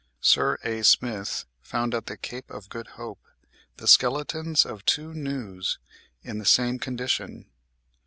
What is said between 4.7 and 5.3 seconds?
two